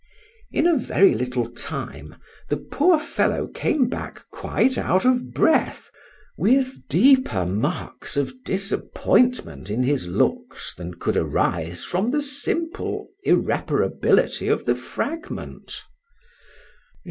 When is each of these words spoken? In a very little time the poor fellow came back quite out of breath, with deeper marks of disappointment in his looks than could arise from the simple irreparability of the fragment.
In 0.51 0.65
a 0.65 0.77
very 0.79 1.13
little 1.13 1.47
time 1.47 2.15
the 2.49 2.57
poor 2.57 2.97
fellow 2.97 3.45
came 3.45 3.87
back 3.87 4.27
quite 4.31 4.75
out 4.75 5.05
of 5.05 5.31
breath, 5.31 5.91
with 6.39 6.87
deeper 6.89 7.45
marks 7.45 8.17
of 8.17 8.43
disappointment 8.43 9.69
in 9.69 9.83
his 9.83 10.07
looks 10.07 10.73
than 10.73 10.95
could 10.95 11.17
arise 11.17 11.83
from 11.83 12.09
the 12.09 12.23
simple 12.23 13.09
irreparability 13.25 14.47
of 14.47 14.65
the 14.65 14.73
fragment. 14.73 15.83